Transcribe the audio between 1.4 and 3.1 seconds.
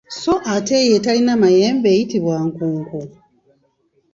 mayembe eyitibwa nkunku.